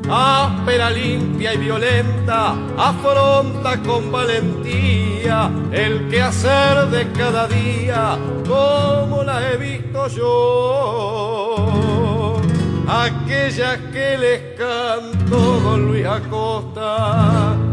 [0.08, 9.58] Áspera, limpia y violenta, afronta con valentía el quehacer de cada día, como la he
[9.58, 11.56] visto yo.
[12.88, 17.73] Aquellas que les canto Don Luis Acosta.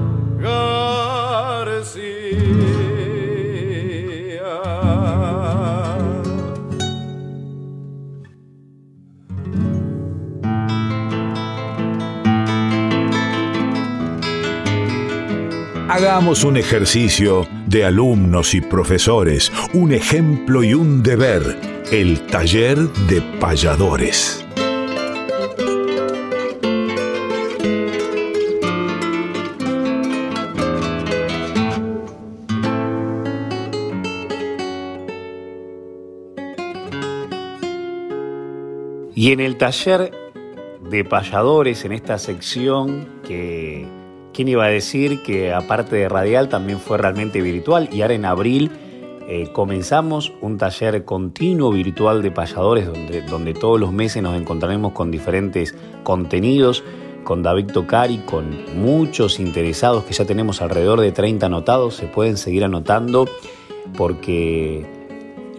[15.88, 21.42] Hagamos un ejercicio de alumnos y profesores, un ejemplo y un deber,
[21.92, 24.46] el taller de payadores.
[39.20, 40.12] Y en el taller
[40.88, 43.86] de payadores, en esta sección que,
[44.32, 47.90] ¿quién iba a decir que aparte de radial también fue realmente virtual?
[47.92, 48.70] Y ahora en abril
[49.28, 54.92] eh, comenzamos un taller continuo virtual de payadores donde, donde todos los meses nos encontraremos
[54.92, 56.82] con diferentes contenidos,
[57.22, 62.38] con David Tocari, con muchos interesados que ya tenemos alrededor de 30 anotados, se pueden
[62.38, 63.28] seguir anotando
[63.98, 64.99] porque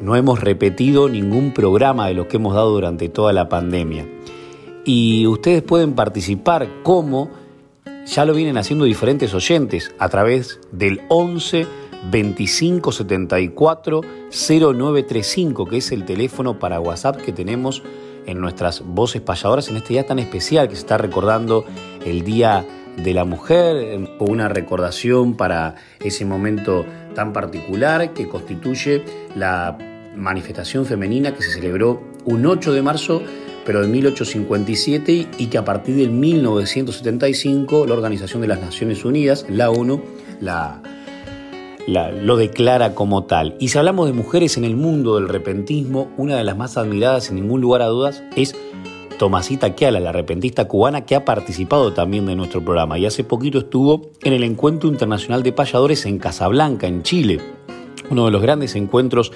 [0.01, 4.07] no hemos repetido ningún programa de los que hemos dado durante toda la pandemia.
[4.83, 7.29] Y ustedes pueden participar como
[8.05, 11.67] ya lo vienen haciendo diferentes oyentes a través del 11
[12.09, 17.83] 25 74 0935, que es el teléfono para WhatsApp que tenemos
[18.25, 21.65] en nuestras voces payadoras en este día tan especial que se está recordando
[22.05, 22.65] el Día
[22.97, 26.85] de la Mujer, una recordación para ese momento
[27.15, 29.03] tan particular que constituye
[29.35, 29.77] la
[30.15, 33.21] manifestación femenina que se celebró un 8 de marzo
[33.65, 39.45] pero de 1857 y que a partir del 1975 la Organización de las Naciones Unidas,
[39.49, 40.01] la ONU,
[40.39, 40.81] la,
[41.87, 43.55] lo declara como tal.
[43.59, 47.25] Y si hablamos de mujeres en el mundo del repentismo, una de las más admiradas
[47.25, 48.55] sin ningún lugar a dudas es
[49.17, 53.59] Tomasita Keala, la repentista cubana que ha participado también de nuestro programa y hace poquito
[53.59, 57.39] estuvo en el Encuentro Internacional de Payadores en Casablanca, en Chile,
[58.09, 59.31] uno de los grandes encuentros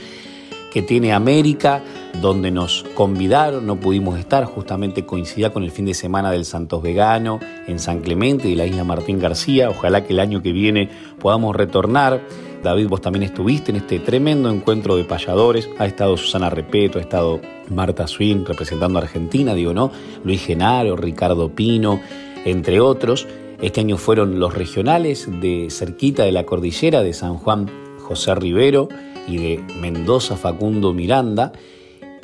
[0.76, 1.82] que tiene América,
[2.21, 6.84] donde nos convidaron, no pudimos estar, justamente coincidía con el fin de semana del Santos
[6.84, 9.69] Vegano en San Clemente y la isla Martín García.
[9.69, 12.19] Ojalá que el año que viene podamos retornar.
[12.61, 15.69] David, vos también estuviste en este tremendo encuentro de payadores.
[15.80, 19.91] Ha estado Susana Repeto, ha estado Marta Swin representando a Argentina, digo, ¿no?
[20.26, 22.01] Luis Genaro, Ricardo Pino,
[22.43, 23.30] entre otros.
[23.61, 27.71] Este año fueron los regionales de cerquita de la cordillera de San Juan
[28.01, 28.89] José Rivero
[29.28, 31.51] y de Mendoza Facundo Miranda.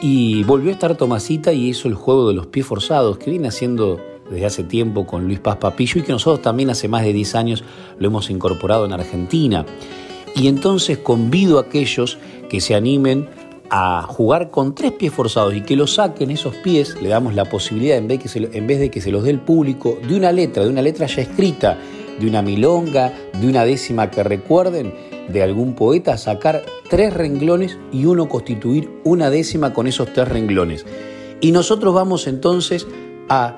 [0.01, 3.47] Y volvió a estar Tomasita y hizo el juego de los pies forzados, que viene
[3.47, 3.99] haciendo
[4.29, 7.35] desde hace tiempo con Luis Paz Papillo y que nosotros también hace más de 10
[7.35, 7.63] años
[7.99, 9.65] lo hemos incorporado en Argentina.
[10.35, 12.17] Y entonces convido a aquellos
[12.49, 13.29] que se animen
[13.69, 17.45] a jugar con tres pies forzados y que lo saquen esos pies, le damos la
[17.45, 20.63] posibilidad, en vez, en vez de que se los dé el público, de una letra,
[20.63, 21.77] de una letra ya escrita,
[22.19, 24.93] de una milonga, de una décima que recuerden,
[25.29, 30.85] de algún poeta, sacar tres renglones y uno constituir una décima con esos tres renglones.
[31.39, 32.87] Y nosotros vamos entonces
[33.29, 33.57] a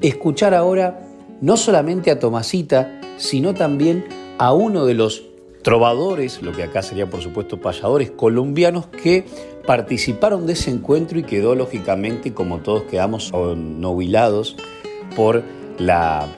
[0.00, 1.00] escuchar ahora
[1.40, 4.04] no solamente a Tomasita, sino también
[4.38, 5.24] a uno de los
[5.62, 9.24] trovadores, lo que acá sería por supuesto payadores colombianos que
[9.66, 14.56] participaron de ese encuentro y quedó lógicamente, como todos quedamos novilados
[15.14, 15.42] por
[15.78, 16.28] la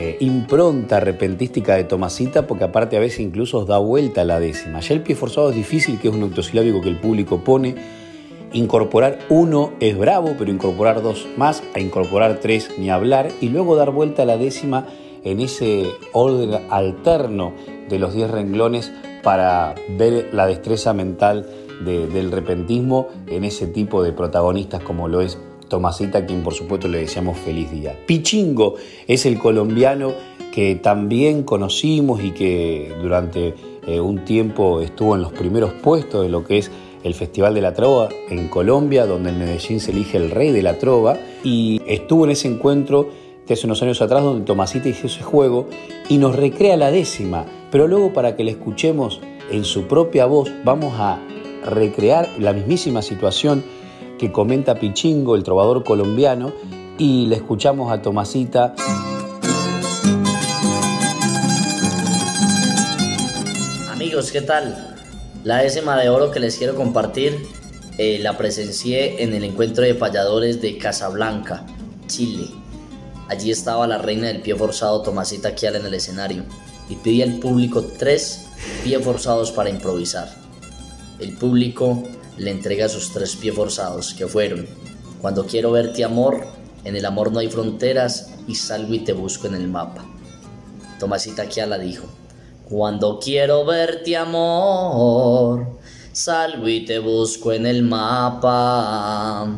[0.00, 4.78] eh, impronta repentística de Tomasita, porque aparte a veces incluso os da vuelta la décima.
[4.78, 7.74] Ya el pie forzado es difícil, que es un octosilábico que el público pone.
[8.52, 13.74] Incorporar uno es bravo, pero incorporar dos más, a incorporar tres ni hablar, y luego
[13.74, 14.86] dar vuelta a la décima
[15.24, 17.52] en ese orden alterno
[17.88, 18.92] de los 10 renglones
[19.24, 21.44] para ver la destreza mental
[21.84, 25.38] del repentismo en ese tipo de protagonistas como lo es
[25.68, 27.98] Tomasita, quien por supuesto le deseamos feliz día.
[28.06, 28.74] Pichingo
[29.06, 30.12] es el colombiano
[30.52, 33.54] que también conocimos y que durante
[33.86, 36.70] eh, un tiempo estuvo en los primeros puestos de lo que es
[37.04, 40.62] el Festival de la Trova en Colombia, donde en Medellín se elige el rey de
[40.62, 43.08] la trova, y estuvo en ese encuentro
[43.46, 45.68] de hace unos años atrás donde Tomasita hizo ese juego
[46.08, 50.50] y nos recrea la décima, pero luego para que la escuchemos en su propia voz
[50.64, 51.18] vamos a
[51.64, 53.64] recrear la mismísima situación
[54.18, 56.52] que comenta Pichingo, el trovador colombiano,
[56.98, 58.74] y le escuchamos a Tomasita.
[63.90, 64.96] Amigos, ¿qué tal?
[65.44, 67.46] La décima de oro que les quiero compartir
[67.96, 71.64] eh, la presencié en el encuentro de payadores de Casablanca,
[72.06, 72.48] Chile.
[73.28, 76.44] Allí estaba la reina del pie forzado Tomasita Kial en el escenario
[76.88, 78.46] y pedía al público tres
[78.82, 80.28] pies forzados para improvisar.
[81.18, 82.02] El público
[82.38, 84.66] le entrega sus tres pies forzados, que fueron
[85.20, 86.46] Cuando quiero verte amor,
[86.84, 90.06] en el amor no hay fronteras y salgo y te busco en el mapa.
[90.98, 92.06] Tomasita Kiala dijo,
[92.68, 95.78] Cuando quiero verte amor,
[96.12, 99.48] salgo y te busco en el mapa.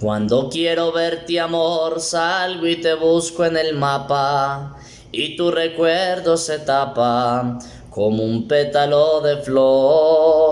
[0.00, 4.76] Cuando quiero verte amor, salgo y te busco en el mapa.
[5.12, 7.58] Y tu recuerdo se tapa
[7.90, 10.49] como un pétalo de flor.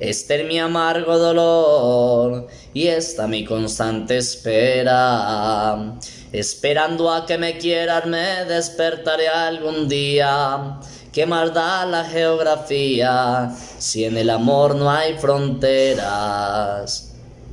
[0.00, 5.94] Este es mi amargo dolor y esta mi constante espera.
[6.32, 10.80] Esperando a que me quieran me despertaré algún día.
[11.12, 17.12] ¿Qué más da la geografía si en el amor no hay fronteras?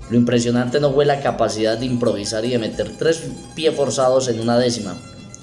[0.09, 3.21] Lo impresionante no fue la capacidad de improvisar y de meter tres
[3.53, 4.97] pies forzados en una décima.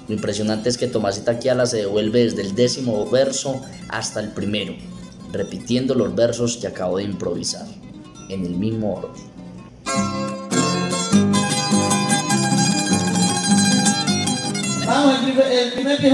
[0.08, 4.74] Lo impresionante es que Tomasita Kiala se devuelve desde el décimo verso hasta el primero
[5.32, 7.66] repitiendo los versos que acabo de improvisar,
[8.28, 9.28] en el mismo orden.
[14.86, 16.08] Vamos, el primer, el primer pie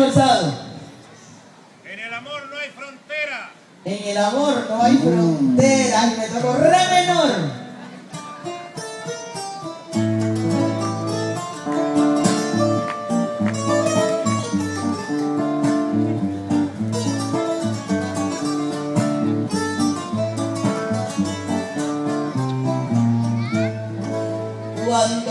[1.84, 3.52] En el amor no hay frontera.
[3.84, 6.12] En el amor no hay frontera.
[6.12, 7.63] Y me tocó re menor.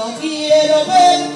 [0.04, 1.33] no quiero ver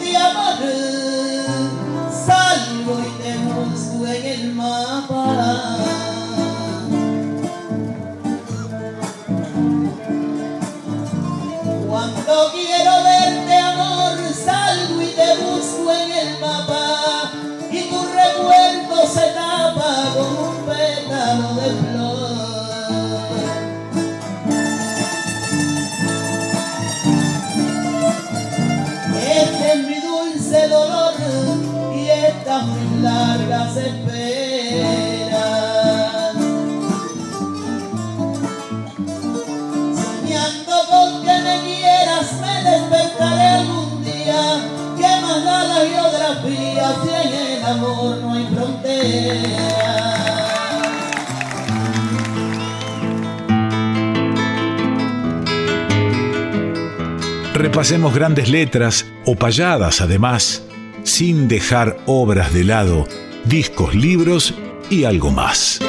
[57.78, 60.68] Repasemos grandes letras o payadas además,
[61.04, 63.06] sin dejar obras de lado,
[63.46, 64.56] discos, libros
[64.90, 65.80] y algo más.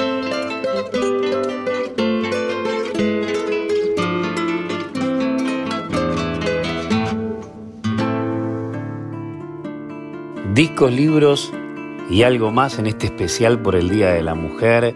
[10.53, 11.51] Discos, libros
[12.11, 14.95] y algo más en este especial por el Día de la Mujer,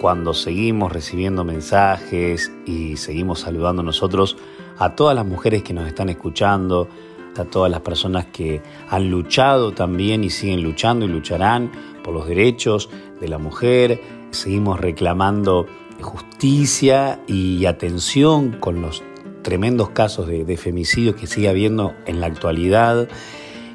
[0.00, 4.36] cuando seguimos recibiendo mensajes y seguimos saludando nosotros
[4.80, 6.88] a todas las mujeres que nos están escuchando,
[7.36, 11.70] a todas las personas que han luchado también y siguen luchando y lucharán
[12.02, 12.88] por los derechos
[13.20, 14.00] de la mujer.
[14.30, 15.66] Seguimos reclamando
[16.00, 19.02] justicia y atención con los
[19.42, 23.06] tremendos casos de, femicidio que sigue habiendo en la actualidad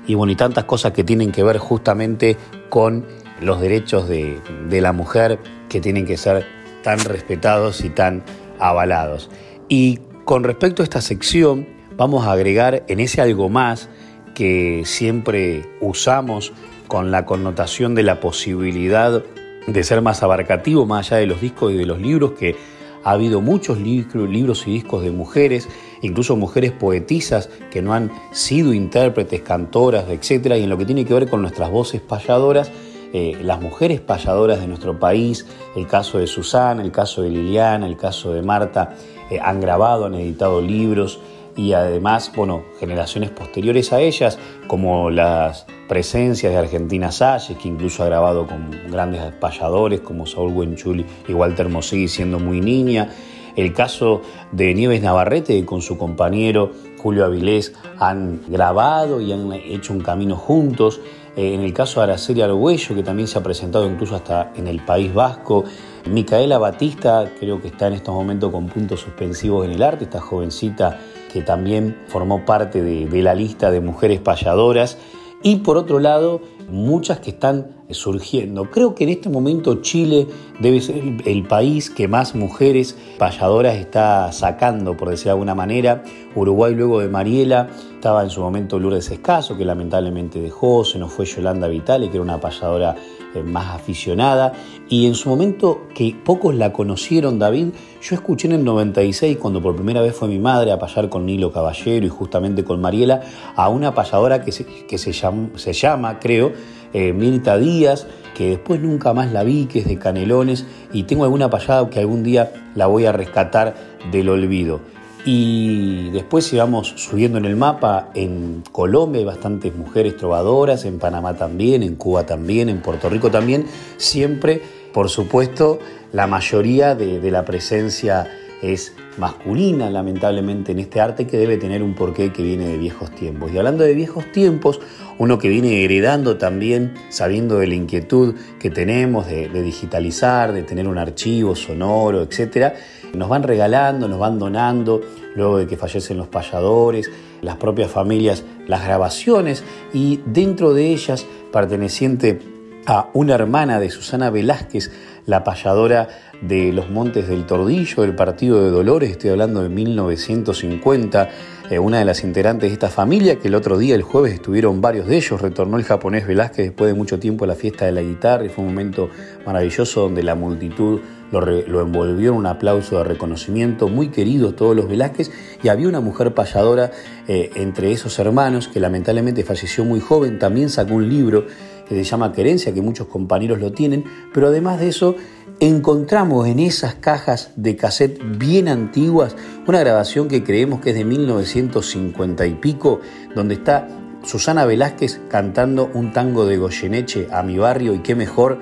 [0.07, 2.35] y bueno, y tantas cosas que tienen que ver justamente
[2.69, 3.05] con
[3.41, 4.39] los derechos de,
[4.69, 5.39] de la mujer
[5.69, 6.45] que tienen que ser
[6.83, 8.23] tan respetados y tan
[8.59, 9.29] avalados.
[9.69, 13.89] Y con respecto a esta sección, vamos a agregar en ese algo más
[14.33, 16.51] que siempre usamos
[16.87, 19.23] con la connotación de la posibilidad
[19.67, 22.55] de ser más abarcativo, más allá de los discos y de los libros, que
[23.03, 25.69] ha habido muchos libros y discos de mujeres,
[26.01, 30.55] incluso mujeres poetisas que no han sido intérpretes, cantoras, etc.
[30.57, 32.71] Y en lo que tiene que ver con nuestras voces payadoras,
[33.13, 35.45] eh, las mujeres payadoras de nuestro país,
[35.75, 38.95] el caso de Susana, el caso de Liliana, el caso de Marta,
[39.29, 41.19] eh, han grabado, han editado libros
[41.57, 48.03] y además, bueno, generaciones posteriores a ellas, como las presencias de Argentina Salles, que incluso
[48.03, 53.09] ha grabado con grandes payadores como Saúl Buenchul y Walter Mosegui siendo muy niña.
[53.55, 54.21] El caso
[54.51, 56.71] de Nieves Navarrete, con su compañero
[57.01, 60.99] Julio Avilés han grabado y han hecho un camino juntos.
[61.37, 64.67] Eh, en el caso de Araceli Arguello, que también se ha presentado incluso hasta en
[64.67, 65.63] el País Vasco.
[66.09, 70.21] Micaela Batista creo que está en estos momentos con puntos suspensivos en el arte, esta
[70.21, 70.99] jovencita
[71.33, 74.97] que también formó parte de, la lista de mujeres payadoras.
[75.41, 78.71] Y por otro lado, muchas que están surgiendo.
[78.71, 80.27] Creo que en este momento Chile
[80.59, 86.03] debe ser el, país que más mujeres payadoras está sacando, por decir de alguna manera.
[86.35, 91.11] Uruguay luego de Mariela, estaba en su momento Lourdes Escaso, que lamentablemente dejó, se nos
[91.11, 92.95] fue Yolanda Vitale, que era una payadora
[93.43, 94.53] más aficionada
[94.89, 97.67] y en su momento que pocos la conocieron, David,
[98.01, 101.25] yo escuché en el 96 cuando por primera vez fue mi madre a payar con
[101.25, 103.21] Nilo Caballero y justamente con Mariela
[103.55, 106.53] a una payadora que se, que se, llama, se llama, creo,
[106.93, 111.23] eh, Mirta Díaz, que después nunca más la vi, que es de Canelones y tengo
[111.23, 113.75] alguna payada que algún día la voy a rescatar
[114.11, 114.79] del olvido.
[115.27, 120.99] Y después si vamos subiendo en el mapa, en Colombia hay bastantes mujeres trovadoras, en
[120.99, 123.65] Panamá también, en Cuba también, en Puerto Rico también,
[123.97, 124.61] siempre,
[124.93, 125.79] por supuesto,
[126.13, 128.27] la mayoría de, la presencia
[128.61, 133.11] es masculina, lamentablemente, en este arte que debe tener un porqué que viene de viejos
[133.11, 133.51] tiempos.
[133.51, 134.79] Y hablando de viejos tiempos,
[135.17, 140.87] uno que viene heredando también, sabiendo de la inquietud que tenemos de, digitalizar, de tener
[140.87, 142.75] un archivo sonoro, etcétera,
[143.13, 145.01] nos van regalando, nos van donando,
[145.35, 147.09] luego de que fallecen los payadores,
[147.41, 152.39] las propias familias, las grabaciones y dentro de ellas, perteneciente
[152.85, 154.91] a una hermana de Susana Velázquez,
[155.25, 156.07] la payadora
[156.47, 161.29] de los Montes del Tordillo, del Partido de Dolores, estoy hablando de 1950,
[161.69, 164.81] eh, una de las integrantes de esta familia, que el otro día, el jueves, estuvieron
[164.81, 167.91] varios de ellos, retornó el japonés Velázquez después de mucho tiempo a la fiesta de
[167.91, 169.09] la guitarra y fue un momento
[169.45, 170.99] maravilloso donde la multitud
[171.31, 175.31] lo, envolvió en un aplauso de reconocimiento, muy querido todos los Velázquez,
[175.63, 176.91] y había una mujer payadora
[177.27, 181.47] eh, entre esos hermanos que lamentablemente falleció muy joven, también sacó un libro
[181.87, 185.15] que se llama Querencia, que muchos compañeros lo tienen, pero además de eso
[185.59, 189.35] encontramos en esas cajas de cassette bien antiguas
[189.67, 192.99] una grabación que creemos que es de 1950 y pico,
[193.35, 193.87] donde está
[194.23, 198.59] Susana Velázquez cantando un tango de Goyeneche a mi barrio y qué mejor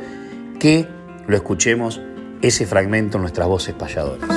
[0.60, 0.88] que
[1.28, 2.02] lo escuchemos
[2.42, 4.30] ese fragmento en nuestras voces payadoras.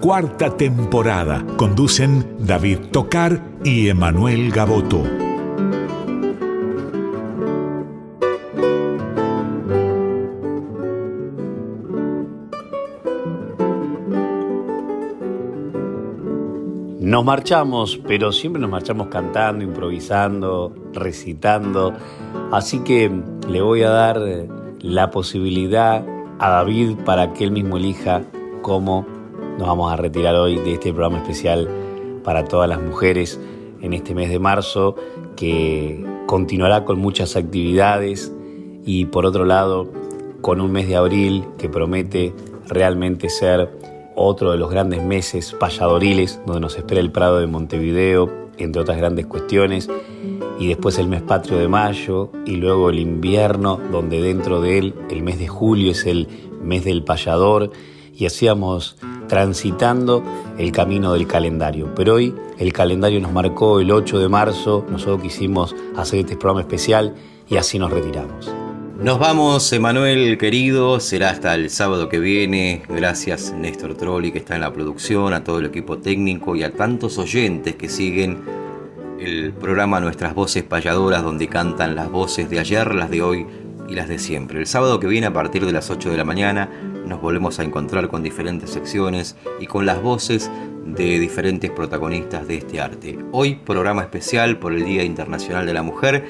[0.00, 1.44] Cuarta temporada.
[1.58, 5.02] Conducen David Tocar y Emanuel Gaboto.
[16.98, 21.92] Nos marchamos, pero siempre nos marchamos cantando, improvisando, recitando.
[22.50, 23.10] Así que
[23.46, 24.48] le voy a dar eh,
[24.80, 26.02] la posibilidad
[26.38, 28.22] a David para que él mismo elija
[28.62, 29.04] cómo
[29.58, 31.68] nos vamos a retirar hoy de este programa especial
[32.24, 33.38] para todas las mujeres
[33.82, 34.94] en este mes de marzo
[35.36, 38.32] que continuará con muchas actividades
[38.84, 39.90] y por otro lado
[40.40, 42.34] con un mes de abril que promete
[42.68, 43.70] realmente ser
[44.14, 48.98] otro de los grandes meses payadoriles donde nos espera el Prado de Montevideo, entre otras
[48.98, 49.88] grandes cuestiones,
[50.58, 54.94] y después el mes patrio de mayo y luego el invierno, donde dentro de él
[55.10, 56.28] el mes de julio es el
[56.62, 57.70] mes del payador,
[58.14, 58.96] y así vamos
[59.28, 60.22] transitando
[60.58, 61.94] el camino del calendario.
[61.94, 66.60] Pero hoy el calendario nos marcó el 8 de marzo, nosotros quisimos hacer este programa
[66.60, 67.14] especial
[67.48, 68.52] y así nos retiramos.
[69.02, 72.82] Nos vamos, Emanuel querido, será hasta el sábado que viene.
[72.88, 76.72] Gracias Néstor Trolli que está en la producción, a todo el equipo técnico y a
[76.72, 78.44] tantos oyentes que siguen
[79.18, 83.46] el programa Nuestras Voces Payadoras donde cantan las voces de ayer, las de hoy
[83.88, 84.60] y las de siempre.
[84.60, 86.68] El sábado que viene a partir de las 8 de la mañana
[87.06, 90.50] nos volvemos a encontrar con diferentes secciones y con las voces
[90.84, 93.18] de diferentes protagonistas de este arte.
[93.32, 96.24] Hoy programa especial por el Día Internacional de la Mujer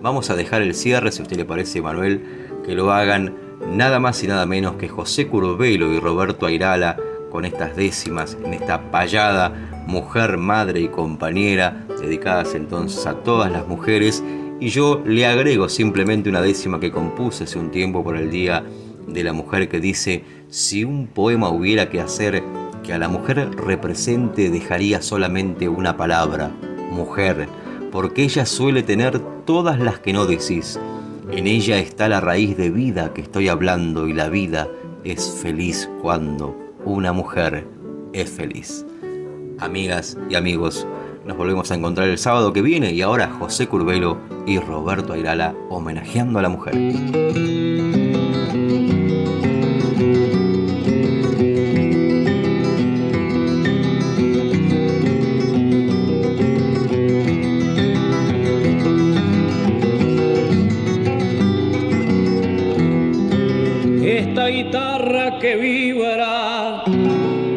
[0.00, 2.22] Vamos a dejar el cierre, si a usted le parece, Manuel,
[2.64, 3.34] que lo hagan
[3.72, 6.96] nada más y nada menos que José Curbelo y Roberto Airala
[7.32, 13.66] con estas décimas en esta payada mujer, madre y compañera, dedicadas entonces a todas las
[13.66, 14.22] mujeres.
[14.60, 18.64] Y yo le agrego simplemente una décima que compuse hace un tiempo por el Día
[19.08, 22.42] de la Mujer que dice, si un poema hubiera que hacer
[22.82, 26.50] que a la mujer represente, dejaría solamente una palabra,
[26.90, 27.48] mujer
[27.90, 30.78] porque ella suele tener todas las que no decís.
[31.30, 34.68] En ella está la raíz de vida que estoy hablando y la vida
[35.04, 37.66] es feliz cuando una mujer
[38.12, 38.86] es feliz.
[39.58, 40.86] Amigas y amigos,
[41.26, 45.54] nos volvemos a encontrar el sábado que viene y ahora José Curbelo y Roberto Airala
[45.68, 46.74] homenajeando a la mujer.
[65.48, 66.82] Que vibra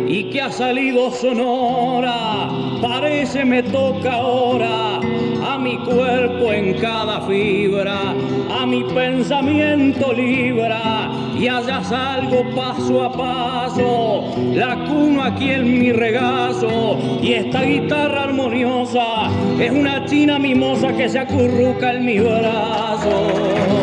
[0.07, 2.47] y que ha salido sonora,
[2.81, 5.01] parece me toca ahora
[5.45, 8.13] a mi cuerpo en cada fibra,
[8.49, 11.11] a mi pensamiento libra.
[11.37, 16.97] Y allá salgo paso a paso, la cuno aquí en mi regazo.
[17.21, 19.29] Y esta guitarra armoniosa
[19.59, 23.80] es una china mimosa que se acurruca en mi brazo.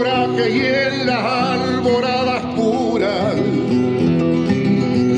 [0.00, 3.34] Coraje y en las alboradas puras.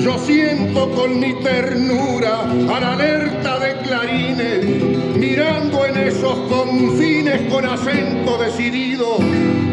[0.03, 4.65] Yo siento con mi ternura a la alerta de clarines,
[5.15, 9.19] mirando en esos confines con acento decidido,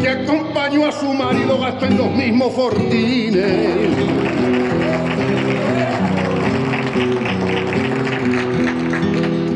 [0.00, 4.49] que acompañó a su marido hasta en los mismos fortines.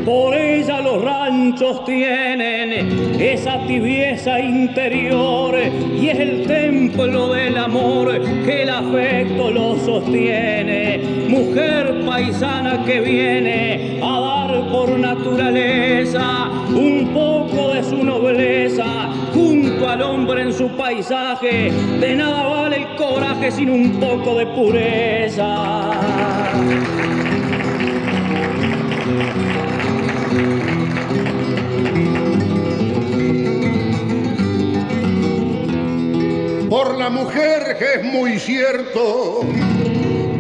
[0.05, 5.55] Por ella los ranchos tienen esa tibieza interior
[5.99, 11.01] y es el templo del amor que el afecto lo sostiene.
[11.29, 20.03] Mujer paisana que viene a dar por naturaleza un poco de su nobleza junto al
[20.03, 21.73] hombre en su paisaje.
[21.99, 25.93] De nada vale el coraje sin un poco de pureza.
[36.99, 39.41] La mujer que es muy cierto,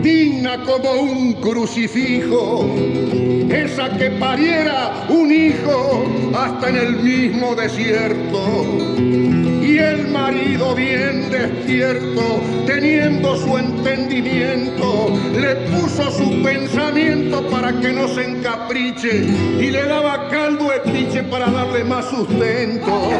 [0.03, 2.69] digna como un crucifijo,
[3.51, 6.05] esa que pariera un hijo
[6.37, 8.65] hasta en el mismo desierto.
[9.63, 18.07] Y el marido bien despierto, teniendo su entendimiento, le puso su pensamiento para que no
[18.09, 19.25] se encapriche
[19.59, 23.11] y le daba caldo de para darle más sustento.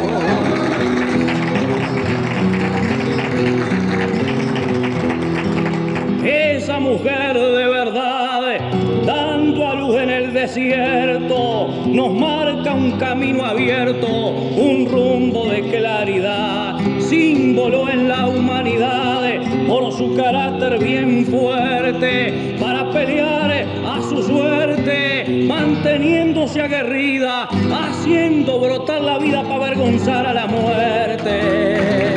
[6.25, 8.41] Esa mujer de verdad,
[9.05, 16.79] dando a luz en el desierto, nos marca un camino abierto, un rumbo de claridad,
[16.97, 19.21] símbolo en la humanidad
[19.67, 23.51] por su carácter bien fuerte, para pelear
[23.85, 32.14] a su suerte, manteniéndose aguerrida, haciendo brotar la vida para avergonzar a la muerte.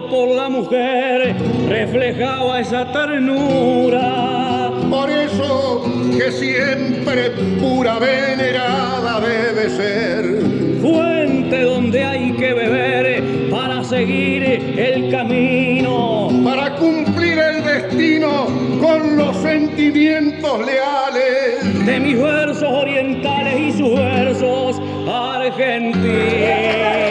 [0.00, 1.34] Por la mujer
[1.68, 4.70] reflejaba esa ternura.
[4.90, 5.84] Por eso
[6.16, 7.30] que siempre
[7.60, 10.80] pura venerada debe ser.
[10.80, 14.42] Fuente donde hay que beber para seguir
[14.78, 16.30] el camino.
[16.42, 18.46] Para cumplir el destino
[18.80, 21.84] con los sentimientos leales.
[21.86, 27.01] De mis versos orientales y sus versos argentinos.